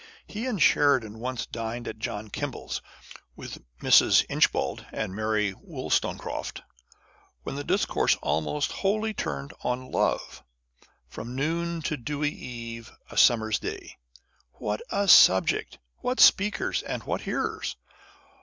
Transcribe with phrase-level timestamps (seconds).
[0.25, 2.81] He and Sheridan once dined at John Kemble's
[3.35, 4.25] with Mrs.
[4.29, 6.61] Inchbald and Mary Woolstonecroft,
[7.43, 10.43] when the discourse almost wholly turned on Love"
[11.11, 13.99] from noon to dewy eve, a summer's day!"
[14.53, 15.77] What a subject!
[15.97, 17.75] What speakers, and what hearers